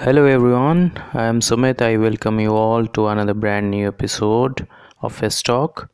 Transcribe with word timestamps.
Hello 0.00 0.26
everyone, 0.26 0.92
I 1.12 1.24
am 1.24 1.40
Sumit. 1.40 1.82
I 1.82 1.96
welcome 1.96 2.38
you 2.38 2.54
all 2.54 2.86
to 2.86 3.08
another 3.08 3.34
brand 3.34 3.68
new 3.72 3.88
episode 3.88 4.64
of 5.02 5.12
Fest 5.12 5.44
Talk. 5.44 5.90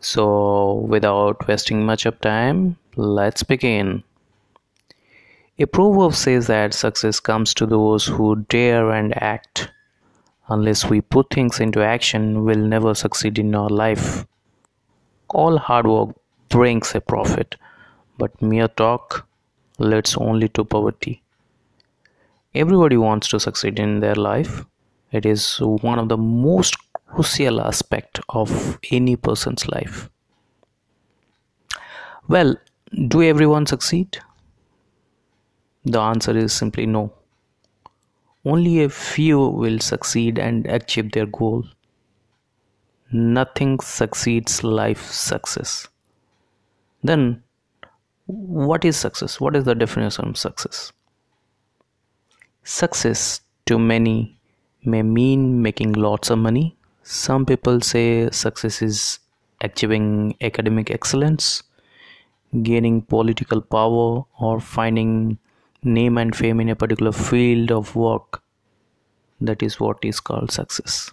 So, 0.00 0.84
without 0.94 1.46
wasting 1.46 1.86
much 1.86 2.06
of 2.06 2.20
time, 2.20 2.76
let's 2.96 3.44
begin. 3.44 4.02
A 5.60 5.66
proverb 5.66 6.14
says 6.14 6.48
that 6.48 6.74
success 6.74 7.20
comes 7.20 7.54
to 7.54 7.66
those 7.66 8.04
who 8.04 8.34
dare 8.48 8.90
and 8.90 9.16
act. 9.22 9.70
Unless 10.48 10.90
we 10.90 11.00
put 11.00 11.30
things 11.30 11.60
into 11.60 11.84
action, 11.84 12.44
we'll 12.44 12.58
never 12.58 12.96
succeed 12.96 13.38
in 13.38 13.54
our 13.54 13.70
life. 13.70 14.26
All 15.28 15.56
hard 15.56 15.86
work 15.86 16.16
brings 16.48 16.96
a 16.96 17.00
profit, 17.00 17.54
but 18.18 18.42
mere 18.42 18.66
talk 18.66 19.24
leads 19.78 20.16
only 20.16 20.48
to 20.48 20.64
poverty 20.64 21.22
everybody 22.54 22.96
wants 22.96 23.28
to 23.28 23.40
succeed 23.40 23.78
in 23.78 24.00
their 24.00 24.14
life. 24.14 24.64
It 25.12 25.26
is 25.26 25.58
one 25.60 25.98
of 25.98 26.08
the 26.08 26.16
most 26.16 26.76
crucial 27.06 27.60
aspect 27.60 28.20
of 28.28 28.78
any 28.90 29.16
person's 29.16 29.66
life. 29.68 30.08
Well 32.28 32.56
do 33.08 33.22
everyone 33.22 33.66
succeed? 33.66 34.18
The 35.84 36.00
answer 36.00 36.36
is 36.36 36.52
simply 36.52 36.86
no. 36.86 37.12
Only 38.44 38.82
a 38.82 38.88
few 38.88 39.38
will 39.38 39.78
succeed 39.78 40.38
and 40.38 40.66
achieve 40.66 41.12
their 41.12 41.26
goal. 41.26 41.64
Nothing 43.12 43.80
succeeds 43.80 44.62
life 44.64 45.10
success. 45.10 45.88
Then 47.02 47.42
what 48.26 48.84
is 48.84 48.96
success? 48.96 49.40
What 49.40 49.56
is 49.56 49.64
the 49.64 49.74
definition 49.74 50.28
of 50.28 50.38
success 50.38 50.92
Success 52.72 53.40
to 53.66 53.80
many 53.80 54.38
may 54.84 55.02
mean 55.02 55.60
making 55.60 55.94
lots 55.94 56.30
of 56.30 56.38
money. 56.38 56.76
Some 57.02 57.44
people 57.44 57.80
say 57.80 58.30
success 58.30 58.80
is 58.80 59.18
achieving 59.60 60.36
academic 60.40 60.88
excellence, 60.88 61.64
gaining 62.62 63.02
political 63.02 63.60
power, 63.60 64.24
or 64.38 64.60
finding 64.60 65.38
name 65.82 66.16
and 66.16 66.36
fame 66.36 66.60
in 66.60 66.68
a 66.68 66.76
particular 66.76 67.10
field 67.10 67.72
of 67.72 67.96
work. 67.96 68.40
That 69.40 69.64
is 69.64 69.80
what 69.80 69.98
is 70.04 70.20
called 70.20 70.52
success. 70.52 71.10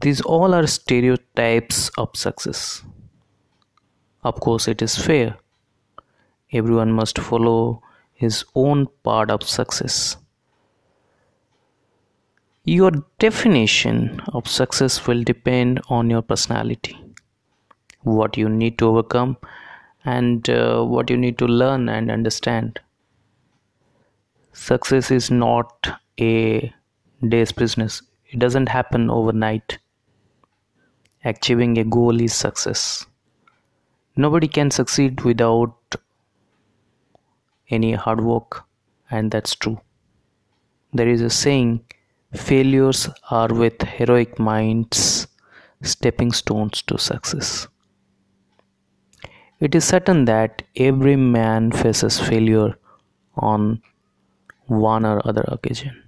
These 0.00 0.20
all 0.20 0.54
are 0.54 0.68
stereotypes 0.68 1.90
of 1.98 2.10
success. 2.14 2.84
Of 4.22 4.38
course, 4.38 4.68
it 4.68 4.82
is 4.82 4.96
fair. 4.96 5.36
Everyone 6.52 6.92
must 6.92 7.18
follow 7.18 7.82
his 8.20 8.44
own 8.54 8.86
part 9.02 9.30
of 9.30 9.42
success. 9.42 10.18
Your 12.64 12.90
definition 13.18 14.20
of 14.34 14.46
success 14.46 15.06
will 15.06 15.22
depend 15.24 15.80
on 15.88 16.10
your 16.10 16.20
personality, 16.20 16.98
what 18.02 18.36
you 18.36 18.50
need 18.50 18.76
to 18.78 18.88
overcome, 18.88 19.38
and 20.04 20.50
uh, 20.50 20.82
what 20.84 21.08
you 21.08 21.16
need 21.16 21.38
to 21.38 21.46
learn 21.46 21.88
and 21.88 22.10
understand. 22.10 22.78
Success 24.52 25.10
is 25.10 25.30
not 25.30 25.88
a 26.20 26.70
day's 27.26 27.52
business, 27.52 28.02
it 28.28 28.38
doesn't 28.38 28.68
happen 28.68 29.08
overnight. 29.08 29.78
Achieving 31.24 31.78
a 31.78 31.84
goal 31.84 32.20
is 32.20 32.34
success. 32.34 33.06
Nobody 34.16 34.48
can 34.48 34.70
succeed 34.70 35.22
without 35.22 35.96
any 37.70 37.92
hard 37.92 38.20
work 38.20 38.64
and 39.10 39.30
that's 39.30 39.54
true. 39.54 39.80
There 40.92 41.08
is 41.08 41.20
a 41.20 41.30
saying 41.30 41.84
failures 42.34 43.08
are 43.30 43.48
with 43.48 43.82
heroic 43.82 44.38
minds 44.38 45.26
stepping 45.82 46.32
stones 46.32 46.82
to 46.82 46.98
success. 46.98 47.68
It 49.60 49.74
is 49.74 49.84
certain 49.84 50.24
that 50.24 50.62
every 50.76 51.16
man 51.16 51.70
faces 51.70 52.18
failure 52.18 52.78
on 53.36 53.82
one 54.66 55.04
or 55.04 55.20
other 55.26 55.44
occasion. 55.48 56.02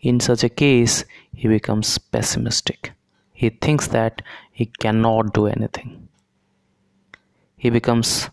In 0.00 0.20
such 0.20 0.44
a 0.44 0.48
case 0.48 1.04
he 1.32 1.48
becomes 1.48 1.98
pessimistic. 1.98 2.92
He 3.32 3.50
thinks 3.50 3.88
that 3.88 4.22
he 4.52 4.66
cannot 4.66 5.32
do 5.34 5.46
anything. 5.46 6.08
He 7.56 7.70
becomes 7.70 8.30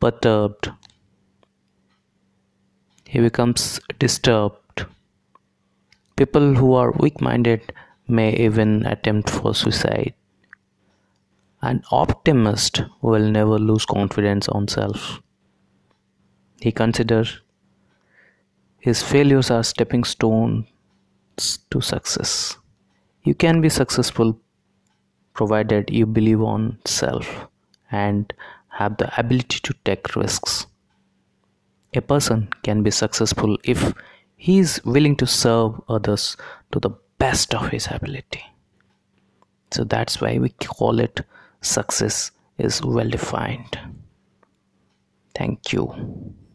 perturbed 0.00 0.70
he 3.10 3.20
becomes 3.20 3.80
disturbed. 3.98 4.84
People 6.16 6.54
who 6.56 6.74
are 6.74 6.90
weak 6.92 7.22
minded 7.22 7.72
may 8.06 8.36
even 8.36 8.84
attempt 8.84 9.30
for 9.30 9.54
suicide. 9.54 10.12
An 11.62 11.82
optimist 11.90 12.82
will 13.00 13.30
never 13.38 13.58
lose 13.58 13.86
confidence 13.86 14.46
on 14.48 14.68
self. 14.68 15.22
He 16.60 16.70
considers 16.70 17.40
his 18.78 19.02
failures 19.02 19.50
are 19.50 19.64
stepping 19.64 20.04
stones 20.04 20.66
to 21.70 21.80
success. 21.80 22.58
You 23.24 23.34
can 23.34 23.62
be 23.62 23.70
successful 23.70 24.38
provided 25.32 25.88
you 25.88 26.04
believe 26.04 26.42
on 26.42 26.78
self 26.84 27.46
and 27.90 28.34
have 28.68 28.98
the 28.98 29.08
ability 29.18 29.60
to 29.60 29.74
take 29.86 30.14
risks. 30.14 30.66
A 31.98 32.00
person 32.00 32.48
can 32.62 32.84
be 32.84 32.92
successful 32.92 33.58
if 33.64 33.92
he 34.36 34.60
is 34.60 34.80
willing 34.84 35.16
to 35.16 35.26
serve 35.26 35.80
others 35.88 36.36
to 36.70 36.78
the 36.78 36.90
best 37.18 37.56
of 37.56 37.70
his 37.70 37.88
ability. 37.90 38.44
So 39.72 39.82
that's 39.82 40.20
why 40.20 40.38
we 40.38 40.50
call 40.50 41.00
it 41.00 41.22
success 41.60 42.30
is 42.56 42.80
well 42.84 43.10
defined. 43.10 43.76
Thank 45.34 45.72
you. 45.72 46.36